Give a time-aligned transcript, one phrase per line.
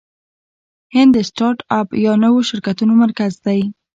[0.95, 3.61] هند د سټارټ اپ یا نویو شرکتونو مرکز دی.